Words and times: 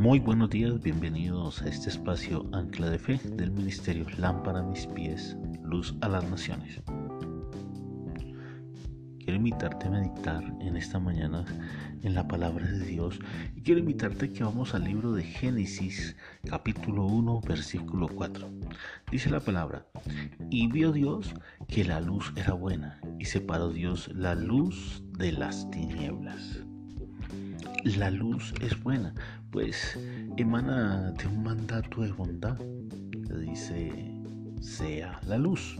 Muy 0.00 0.18
buenos 0.18 0.48
días, 0.48 0.80
bienvenidos 0.80 1.60
a 1.60 1.68
este 1.68 1.90
espacio 1.90 2.46
Ancla 2.52 2.88
de 2.88 2.98
Fe 2.98 3.20
del 3.22 3.50
Ministerio 3.50 4.06
Lámpara 4.16 4.60
a 4.60 4.62
mis 4.62 4.86
pies, 4.86 5.36
Luz 5.62 5.94
a 6.00 6.08
las 6.08 6.24
Naciones. 6.30 6.80
Quiero 9.18 9.34
invitarte 9.34 9.88
a 9.88 9.90
meditar 9.90 10.42
en 10.62 10.78
esta 10.78 10.98
mañana 10.98 11.44
en 12.02 12.14
la 12.14 12.26
palabra 12.26 12.64
de 12.66 12.86
Dios 12.86 13.18
y 13.54 13.60
quiero 13.60 13.80
invitarte 13.80 14.32
que 14.32 14.42
vamos 14.42 14.74
al 14.74 14.84
libro 14.84 15.12
de 15.12 15.22
Génesis 15.22 16.16
capítulo 16.48 17.04
1 17.04 17.42
versículo 17.42 18.08
4. 18.08 18.48
Dice 19.12 19.28
la 19.28 19.40
palabra, 19.40 19.84
y 20.48 20.66
vio 20.68 20.92
Dios 20.92 21.34
que 21.68 21.84
la 21.84 22.00
luz 22.00 22.32
era 22.36 22.54
buena 22.54 23.02
y 23.18 23.26
separó 23.26 23.68
Dios 23.68 24.08
la 24.14 24.34
luz 24.34 25.04
de 25.18 25.32
las 25.32 25.70
tinieblas 25.70 26.64
la 27.84 28.10
luz 28.10 28.52
es 28.60 28.80
buena, 28.82 29.14
pues 29.50 29.98
emana 30.36 31.12
de 31.12 31.26
un 31.26 31.42
mandato 31.42 32.02
de 32.02 32.12
bondad 32.12 32.58
dice, 33.38 34.12
sea 34.60 35.20
la 35.26 35.38
luz. 35.38 35.76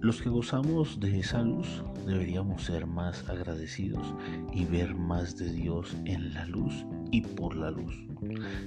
Los 0.00 0.22
que 0.22 0.28
gozamos 0.28 1.00
de 1.00 1.20
esa 1.20 1.42
luz 1.42 1.82
deberíamos 2.06 2.62
ser 2.62 2.86
más 2.86 3.28
agradecidos 3.28 4.14
y 4.52 4.64
ver 4.64 4.94
más 4.94 5.36
de 5.36 5.52
Dios 5.52 5.96
en 6.04 6.32
la 6.34 6.46
luz 6.46 6.86
y 7.10 7.22
por 7.22 7.56
la 7.56 7.70
luz. 7.70 8.07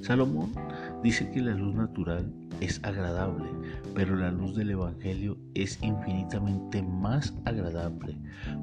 Salomón 0.01 0.51
dice 1.03 1.29
que 1.31 1.41
la 1.41 1.53
luz 1.53 1.75
natural 1.75 2.31
es 2.59 2.79
agradable, 2.83 3.49
pero 3.95 4.15
la 4.15 4.31
luz 4.31 4.55
del 4.55 4.71
Evangelio 4.71 5.37
es 5.55 5.81
infinitamente 5.81 6.83
más 6.83 7.33
agradable 7.45 8.17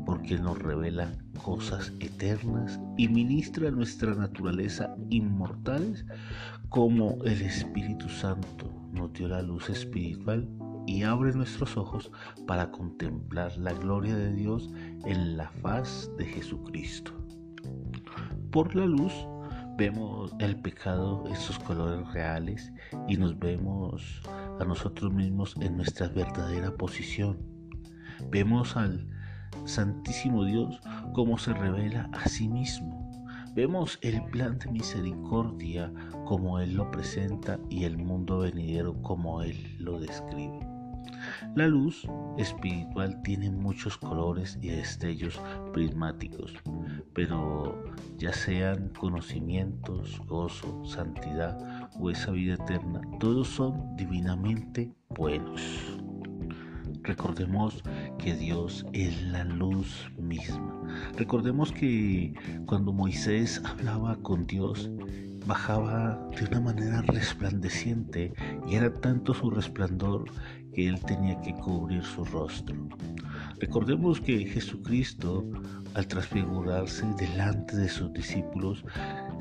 porque 0.07 0.39
nos 0.39 0.59
revela 0.59 1.13
cosas 1.43 1.93
eternas 2.01 2.79
y 2.97 3.09
ministra 3.09 3.71
nuestra 3.71 4.15
naturaleza 4.15 4.95
inmortales 5.11 6.07
como 6.69 7.19
el 7.25 7.43
Espíritu 7.43 8.09
Santo 8.09 8.71
nos 8.93 9.13
dio 9.13 9.29
la 9.29 9.43
luz 9.43 9.69
espiritual 9.71 10.49
y 10.87 11.03
abre 11.03 11.33
nuestros 11.33 11.77
ojos 11.77 12.11
para 12.47 12.71
contemplar 12.71 13.57
la 13.59 13.73
gloria 13.73 14.17
de 14.17 14.33
Dios 14.33 14.71
en 15.05 15.37
la 15.37 15.51
faz 15.63 16.11
de 16.17 16.25
Jesucristo. 16.25 17.13
Por 18.51 18.75
la 18.75 18.87
luz 18.87 19.13
vemos 19.79 20.35
el 20.41 20.57
pecado 20.57 21.25
en 21.29 21.37
sus 21.37 21.57
colores 21.61 22.05
reales 22.13 22.73
y 23.07 23.17
nos 23.17 23.39
vemos 23.39 24.21
a 24.59 24.65
nosotros 24.65 25.13
mismos 25.13 25.55
en 25.61 25.77
nuestra 25.77 26.09
verdadera 26.09 26.73
posición. 26.73 27.39
Vemos 28.29 28.77
al 28.77 29.09
Santísimo 29.67 30.45
Dios 30.45 30.81
como 31.15 31.39
se 31.39 31.55
revela 31.55 32.11
a 32.13 32.29
sí 32.29 32.49
mismo. 32.49 33.09
Vemos 33.55 34.01
el 34.03 34.21
plan 34.25 34.59
de 34.59 34.69
misericordia 34.73 35.93
como 36.25 36.59
Él 36.59 36.75
lo 36.75 36.91
presenta 36.91 37.61
y 37.71 37.85
el 37.85 37.99
mundo 37.99 38.41
venidero 38.41 39.01
como 39.03 39.43
Él 39.43 39.77
lo 39.79 40.01
describe. 40.01 40.68
La 41.55 41.67
luz 41.67 42.07
espiritual 42.37 43.21
tiene 43.23 43.51
muchos 43.51 43.99
colores 43.99 44.59
y 44.61 44.69
destellos 44.69 45.41
prismáticos, 45.73 46.55
pero 47.15 47.85
ya 48.17 48.33
sean 48.33 48.91
conocimientos, 48.99 50.21
gozo, 50.27 50.85
santidad 50.85 51.89
o 51.99 52.11
esa 52.11 52.33
vida 52.33 52.55
eterna, 52.55 53.01
todos 53.19 53.49
son 53.49 53.97
divinamente 53.97 54.93
buenos. 55.11 55.61
Recordemos 57.03 57.83
que 58.19 58.35
Dios 58.35 58.85
es 58.93 59.23
la 59.23 59.45
luz 59.45 60.11
misma. 60.19 60.83
Recordemos 61.17 61.73
que 61.73 62.35
cuando 62.67 62.93
Moisés 62.93 63.63
hablaba 63.65 64.17
con 64.17 64.47
Dios, 64.47 64.91
bajaba 65.49 66.21
de 66.39 66.45
una 66.45 66.61
manera 66.61 67.01
resplandeciente 67.01 68.35
y 68.69 68.75
era 68.75 68.93
tanto 68.93 69.33
su 69.33 69.51
resplandor 69.51 70.27
que 70.75 70.87
él 70.87 71.01
tenía 71.01 71.41
que 71.41 71.55
cubrir 71.55 72.05
su 72.05 72.23
rostro. 72.27 72.77
Recordemos 73.59 74.21
que 74.21 74.45
Jesucristo, 74.45 75.47
al 75.95 76.07
transfigurarse 76.07 77.07
delante 77.17 77.77
de 77.79 77.89
sus 77.89 78.13
discípulos, 78.13 78.85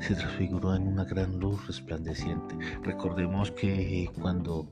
se 0.00 0.14
transfiguró 0.14 0.74
en 0.74 0.88
una 0.88 1.04
gran 1.04 1.38
luz 1.38 1.66
resplandeciente. 1.66 2.56
Recordemos 2.82 3.50
que 3.50 4.10
cuando 4.18 4.66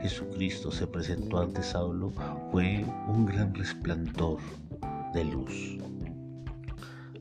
Jesucristo 0.00 0.72
se 0.72 0.86
presentó 0.86 1.40
ante 1.40 1.62
Saulo 1.62 2.10
fue 2.50 2.86
un 3.06 3.26
gran 3.26 3.54
resplandor 3.54 4.38
de 5.12 5.24
luz. 5.26 5.89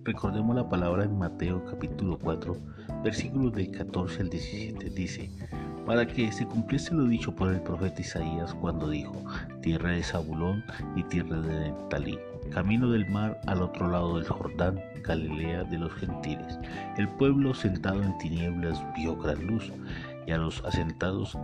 Recordemos 0.09 0.55
la 0.55 0.67
palabra 0.67 1.03
en 1.03 1.19
Mateo 1.19 1.63
capítulo 1.65 2.17
4, 2.17 2.57
versículos 3.03 3.53
del 3.53 3.69
14 3.69 4.21
al 4.21 4.29
17. 4.31 4.89
Dice, 4.89 5.29
para 5.85 6.07
que 6.07 6.31
se 6.31 6.47
cumpliese 6.47 6.95
lo 6.95 7.03
dicho 7.03 7.35
por 7.35 7.53
el 7.53 7.61
profeta 7.61 8.01
Isaías 8.01 8.55
cuando 8.55 8.89
dijo, 8.89 9.13
tierra 9.61 9.91
de 9.91 10.01
Zabulón 10.01 10.63
y 10.95 11.03
tierra 11.03 11.39
de 11.41 11.59
Neftalí, 11.59 12.17
camino 12.51 12.89
del 12.89 13.07
mar 13.11 13.39
al 13.45 13.61
otro 13.61 13.87
lado 13.87 14.17
del 14.17 14.27
Jordán, 14.27 14.81
Galilea 15.03 15.65
de 15.65 15.77
los 15.77 15.93
gentiles. 15.93 16.57
El 16.97 17.07
pueblo 17.07 17.53
sentado 17.53 18.01
en 18.01 18.17
tinieblas 18.17 18.83
vio 18.97 19.15
gran 19.15 19.45
luz, 19.45 19.71
y 20.25 20.31
a 20.31 20.39
los 20.39 20.65
asentados 20.65 21.37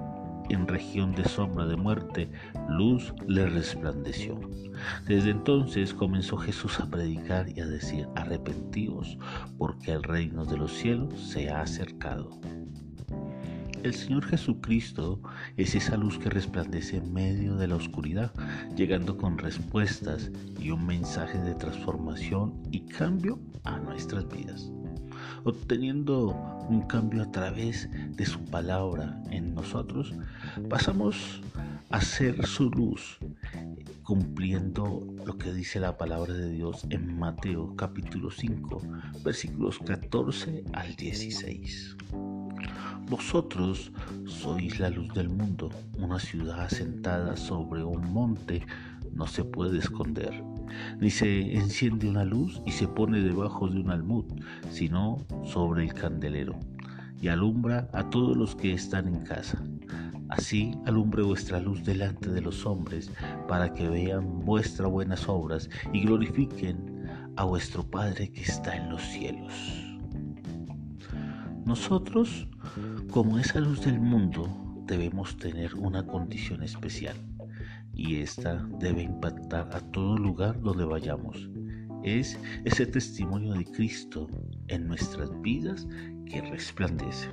en 0.50 0.67
región 0.67 1.13
de 1.13 1.25
sombra 1.25 1.66
de 1.66 1.75
muerte, 1.75 2.29
luz 2.69 3.13
le 3.28 3.45
resplandeció. 3.47 4.39
Desde 5.07 5.31
entonces 5.31 5.94
comenzó 5.94 6.38
Jesús 6.38 6.79
a 6.79 6.89
predicar 6.89 7.50
y 7.50 7.61
a 7.61 7.66
decir, 7.66 8.07
arrepentíos, 8.16 9.17
porque 9.57 9.91
el 9.91 10.03
reino 10.03 10.45
de 10.45 10.57
los 10.57 10.73
cielos 10.73 11.19
se 11.19 11.50
ha 11.50 11.61
acercado. 11.61 12.29
El 13.83 13.94
Señor 13.94 14.25
Jesucristo 14.25 15.22
es 15.57 15.75
esa 15.75 15.95
luz 15.95 16.17
que 16.17 16.31
resplandece 16.31 16.97
en 16.97 17.13
medio 17.13 17.56
de 17.56 17.67
la 17.67 17.75
oscuridad, 17.75 18.33
llegando 18.75 19.16
con 19.16 19.38
respuestas 19.38 20.31
y 20.59 20.72
un 20.72 20.88
mensaje 20.88 21.38
de 21.38 21.53
transformación 21.53 22.63
y 22.72 22.81
cambio 22.88 23.39
a 23.63 23.77
nuestras 23.77 24.27
vidas 24.27 24.72
obteniendo 25.45 26.35
un 26.69 26.81
cambio 26.81 27.22
a 27.22 27.31
través 27.31 27.88
de 28.16 28.25
su 28.25 28.44
palabra 28.45 29.22
en 29.29 29.53
nosotros, 29.53 30.13
pasamos 30.69 31.41
a 31.91 32.01
ser 32.01 32.45
su 32.47 32.72
luz, 32.72 33.19
cumpliendo 34.03 35.06
lo 35.23 35.38
que 35.38 35.53
dice 35.53 35.79
la 35.79 35.97
palabra 35.97 36.33
de 36.33 36.50
Dios 36.50 36.85
en 36.89 37.17
Mateo 37.17 37.75
capítulo 37.75 38.31
5, 38.31 38.81
versículos 39.23 39.78
14 39.79 40.63
al 40.73 40.95
16. 40.95 41.95
Vosotros 43.07 43.91
sois 44.25 44.79
la 44.79 44.89
luz 44.89 45.13
del 45.13 45.29
mundo, 45.29 45.69
una 46.00 46.19
ciudad 46.19 46.62
asentada 46.62 47.38
sobre 47.38 47.83
un 47.83 48.12
monte 48.12 48.66
no 49.16 49.26
se 49.26 49.44
puede 49.46 49.80
esconder, 49.80 50.44
ni 51.00 51.09
se 51.09 51.56
enciende 51.56 52.08
una 52.09 52.26
luz 52.26 52.62
y 52.66 52.72
se 52.72 52.88
pone 52.88 53.22
debajo 53.22 53.68
de 53.68 53.80
un 53.80 53.90
almud, 53.90 54.26
sino 54.70 55.26
sobre 55.46 55.86
el 55.86 55.94
candelero, 55.94 56.59
y 57.22 57.30
alumbra 57.30 57.90
a 57.94 58.09
todos 58.09 58.36
los 58.36 58.56
que 58.56 58.74
están 58.74 59.08
en 59.08 59.22
casa. 59.22 59.64
Así 60.28 60.74
alumbre 60.86 61.24
vuestra 61.24 61.62
luz 61.62 61.84
delante 61.84 62.30
de 62.30 62.42
los 62.42 62.66
hombres, 62.66 63.09
para 63.48 63.74
que 63.74 63.88
vean 63.88 64.42
vuestras 64.42 64.92
buenas 64.92 65.30
obras 65.30 65.70
y 65.94 66.02
glorifiquen 66.02 67.08
a 67.38 67.46
vuestro 67.46 67.84
Padre 67.84 68.31
que 68.31 68.42
está 68.42 68.75
en 68.75 68.90
los 68.90 69.02
cielos. 69.02 69.54
Nosotros, 71.64 72.48
como 73.12 73.40
esa 73.40 73.59
luz 73.59 73.86
del 73.86 74.00
mundo, 74.00 74.84
debemos 74.86 75.38
tener 75.38 75.74
una 75.75 76.06
condición 76.06 76.64
especial 76.64 77.16
y 77.95 78.17
esta 78.17 78.56
debe 78.79 79.03
impactar 79.03 79.69
a 79.73 79.79
todo 79.91 80.17
lugar 80.17 80.59
donde 80.61 80.85
vayamos. 80.85 81.50
Es 82.03 82.38
ese 82.65 82.86
testimonio 82.86 83.53
de 83.53 83.65
Cristo 83.65 84.27
en 84.68 84.88
nuestras 84.88 85.30
vidas 85.42 85.88
que 86.25 86.42
resplandece. 86.42 87.30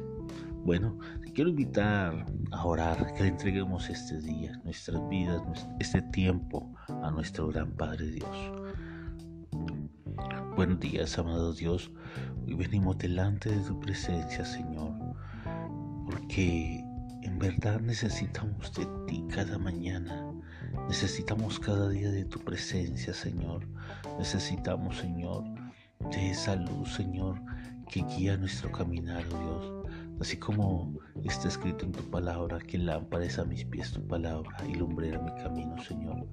Bueno, 0.65 0.97
quiero 1.35 1.51
invitar 1.51 2.25
a 2.53 2.65
orar, 2.65 3.13
que 3.15 3.25
le 3.25 3.31
entreguemos 3.31 3.91
este 3.91 4.21
día, 4.21 4.61
nuestras 4.65 5.09
vidas, 5.09 5.43
este 5.81 6.01
tiempo 6.03 6.73
a 7.03 7.11
nuestro 7.11 7.49
gran 7.49 7.73
Padre 7.73 8.07
Dios. 8.07 8.53
Buenos 10.55 10.79
días, 10.81 11.19
amado 11.19 11.53
Dios. 11.53 11.91
Hoy 12.47 12.55
venimos 12.55 12.99
delante 12.99 13.51
de 13.51 13.61
tu 13.63 13.81
presencia, 13.81 14.45
Señor, 14.45 14.93
porque 16.05 16.85
en 17.23 17.39
verdad 17.39 17.81
necesitamos 17.81 18.73
de 18.75 18.87
ti 19.07 19.25
cada 19.29 19.59
mañana. 19.59 20.32
Necesitamos 20.89 21.59
cada 21.59 21.89
día 21.89 22.11
de 22.11 22.25
tu 22.25 22.39
presencia, 22.41 23.15
Señor. 23.15 23.67
Necesitamos, 24.19 24.99
Señor, 24.99 25.45
de 26.11 26.31
esa 26.31 26.57
luz, 26.57 26.95
Señor, 26.95 27.41
que 27.91 28.03
guía 28.03 28.37
nuestro 28.37 28.71
caminar, 28.73 29.25
oh 29.33 29.39
Dios. 29.39 29.83
Así 30.21 30.37
como 30.37 30.93
está 31.25 31.49
escrito 31.49 31.85
en 31.85 31.93
tu 31.93 32.05
palabra, 32.11 32.59
que 32.61 32.79
lámpara 32.79 33.25
es 33.25 33.39
a 33.39 33.45
mis 33.45 33.65
pies 33.65 33.93
tu 33.93 34.07
palabra 34.07 34.57
y 34.69 34.75
lumbrera 34.75 35.19
mi 35.19 35.33
camino, 35.43 35.77
Señor. 35.83 36.27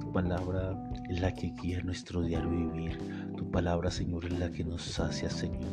Tu 0.00 0.12
palabra 0.12 0.76
es 1.08 1.20
la 1.20 1.32
que 1.32 1.52
guía 1.62 1.80
nuestro 1.82 2.22
diario 2.22 2.50
vivir. 2.50 2.98
Tu 3.36 3.48
palabra, 3.50 3.90
Señor, 3.90 4.24
es 4.24 4.38
la 4.38 4.50
que 4.50 4.64
nos 4.64 4.82
sacia, 4.82 5.30
Señor. 5.30 5.70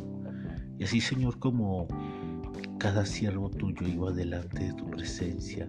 Y 0.78 0.84
así, 0.84 1.00
Señor, 1.00 1.38
como 1.38 1.88
cada 2.78 3.04
siervo 3.04 3.50
tuyo 3.50 3.86
iba 3.86 4.12
delante 4.12 4.64
de 4.64 4.72
tu 4.74 4.90
presencia 4.90 5.68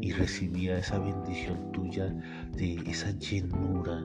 y 0.00 0.12
recibía 0.12 0.78
esa 0.78 0.98
bendición 0.98 1.72
tuya 1.72 2.06
de 2.52 2.74
esa 2.86 3.10
llenura, 3.12 4.04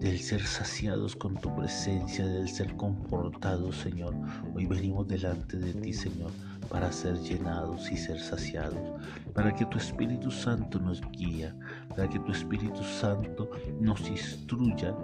del 0.00 0.18
ser 0.18 0.42
saciados 0.42 1.16
con 1.16 1.34
tu 1.36 1.54
presencia, 1.56 2.26
del 2.26 2.48
ser 2.48 2.76
confortados, 2.76 3.76
Señor. 3.76 4.14
Hoy 4.54 4.66
venimos 4.66 5.08
delante 5.08 5.56
de 5.56 5.72
ti, 5.74 5.92
Señor, 5.92 6.30
para 6.68 6.92
ser 6.92 7.18
llenados 7.20 7.90
y 7.90 7.96
ser 7.96 8.20
saciados, 8.20 9.00
para 9.34 9.54
que 9.54 9.64
tu 9.66 9.78
Espíritu 9.78 10.30
Santo 10.30 10.78
nos 10.78 11.00
guíe, 11.12 11.52
para 11.88 12.08
que 12.08 12.18
tu 12.20 12.32
Espíritu 12.32 12.82
Santo 12.82 13.50
nos 13.80 14.08
instruya 14.08 14.94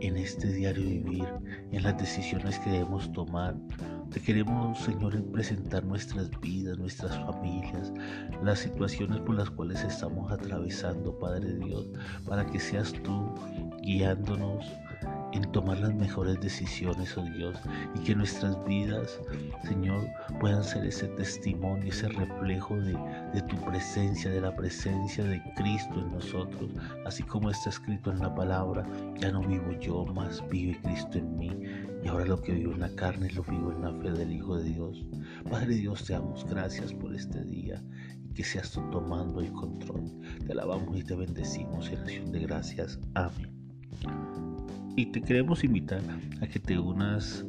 en 0.00 0.16
este 0.16 0.52
diario 0.52 0.84
vivir, 0.84 1.28
en 1.70 1.82
las 1.82 1.96
decisiones 1.96 2.58
que 2.58 2.70
debemos 2.70 3.10
tomar. 3.12 3.54
Te 4.12 4.20
queremos, 4.20 4.78
Señor, 4.78 5.24
presentar 5.32 5.84
nuestras 5.84 6.28
vidas, 6.42 6.76
nuestras 6.76 7.16
familias, 7.24 7.90
las 8.42 8.58
situaciones 8.58 9.20
por 9.20 9.36
las 9.36 9.48
cuales 9.48 9.82
estamos 9.82 10.30
atravesando, 10.30 11.18
Padre 11.18 11.54
Dios, 11.54 11.86
para 12.26 12.44
que 12.44 12.60
seas 12.60 12.92
tú 12.92 13.34
guiándonos 13.82 14.66
en 15.32 15.50
tomar 15.52 15.78
las 15.78 15.94
mejores 15.94 16.38
decisiones, 16.40 17.16
oh 17.16 17.24
Dios, 17.24 17.56
y 17.94 18.00
que 18.00 18.14
nuestras 18.14 18.62
vidas, 18.66 19.18
Señor, 19.64 20.06
puedan 20.40 20.62
ser 20.62 20.84
ese 20.84 21.08
testimonio, 21.08 21.90
ese 21.90 22.08
reflejo 22.08 22.76
de, 22.80 22.92
de, 23.32 23.42
tu 23.48 23.56
presencia, 23.64 24.30
de 24.30 24.42
la 24.42 24.54
presencia 24.54 25.24
de 25.24 25.42
Cristo 25.56 26.00
en 26.00 26.12
nosotros, 26.12 26.70
así 27.06 27.22
como 27.22 27.50
está 27.50 27.70
escrito 27.70 28.10
en 28.12 28.18
la 28.18 28.34
palabra, 28.34 28.86
ya 29.16 29.30
no 29.32 29.40
vivo 29.40 29.72
yo, 29.80 30.04
más 30.04 30.46
vive 30.50 30.78
Cristo 30.82 31.18
en 31.18 31.38
mí, 31.38 31.50
y 32.04 32.08
ahora 32.08 32.24
lo 32.24 32.40
que 32.40 32.52
vivo 32.52 32.72
en 32.72 32.80
la 32.80 32.94
carne 32.94 33.30
lo 33.32 33.42
vivo 33.44 33.72
en 33.72 33.82
la 33.82 33.92
fe 34.00 34.10
del 34.10 34.32
Hijo 34.32 34.56
de 34.56 34.70
Dios. 34.70 35.04
Padre 35.50 35.74
Dios, 35.74 36.04
te 36.04 36.12
damos 36.12 36.44
gracias 36.44 36.92
por 36.92 37.14
este 37.14 37.44
día 37.44 37.82
y 38.24 38.34
que 38.34 38.44
seas 38.44 38.70
tú 38.70 38.80
tomando 38.90 39.40
el 39.40 39.52
control. 39.52 40.04
Te 40.46 40.52
alabamos 40.52 40.98
y 40.98 41.04
te 41.04 41.14
bendecimos 41.14 41.88
en 41.90 41.98
acción 41.98 42.32
de 42.32 42.40
gracias. 42.40 42.98
Amén. 43.14 43.50
Y 44.96 45.06
te 45.06 45.22
queremos 45.22 45.64
invitar 45.64 46.02
a 46.40 46.46
que 46.46 46.58
te 46.58 46.78
unas 46.78 47.44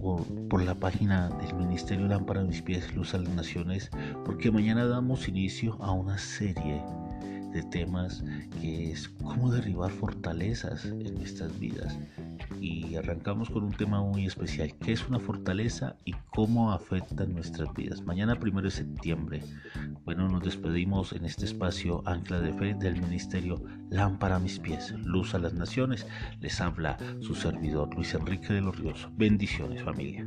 por, 0.00 0.62
la 0.62 0.74
página 0.74 1.28
del 1.28 1.54
Ministerio 1.54 2.06
Lámpara 2.06 2.40
de 2.40 2.48
mis 2.48 2.62
pies, 2.62 2.94
Luz 2.94 3.14
a 3.14 3.18
las 3.18 3.34
Naciones, 3.34 3.90
porque 4.24 4.50
mañana 4.50 4.86
damos 4.86 5.28
inicio 5.28 5.76
a 5.80 5.92
una 5.92 6.18
serie 6.18 6.82
de 7.52 7.62
temas 7.62 8.22
que 8.60 8.92
es 8.92 9.08
cómo 9.08 9.50
derribar 9.50 9.90
fortalezas 9.90 10.84
en 10.84 11.14
nuestras 11.14 11.58
vidas. 11.58 11.98
Y 12.60 12.94
arrancamos 12.96 13.48
con 13.48 13.64
un 13.64 13.72
tema 13.72 14.02
muy 14.02 14.26
especial, 14.26 14.74
¿qué 14.78 14.92
es 14.92 15.08
una 15.08 15.18
fortaleza 15.18 15.96
y 16.04 16.12
cómo 16.30 16.72
afecta 16.72 17.24
nuestras 17.24 17.72
vidas? 17.74 18.02
Mañana 18.02 18.36
primero 18.36 18.66
de 18.66 18.70
septiembre. 18.70 19.42
Bueno, 20.04 20.28
nos 20.28 20.42
despedimos 20.42 21.12
en 21.12 21.24
este 21.24 21.46
espacio 21.46 22.02
Ancla 22.06 22.40
de 22.40 22.52
Fe 22.52 22.74
del 22.74 23.00
Ministerio 23.00 23.62
Lámpara 23.90 24.36
a 24.36 24.40
mis 24.40 24.58
pies, 24.58 24.92
Luz 25.04 25.34
a 25.34 25.38
las 25.38 25.54
Naciones. 25.54 26.06
Les 26.40 26.60
habla 26.60 26.98
su 27.20 27.34
servidor 27.34 27.94
Luis 27.94 28.14
Enrique 28.14 28.52
de 28.52 28.60
los 28.60 28.78
Ríos. 28.78 29.08
Bendiciones 29.16 29.82
familia. 29.82 30.26